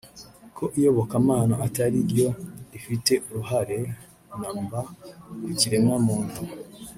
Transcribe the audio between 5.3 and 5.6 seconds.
ku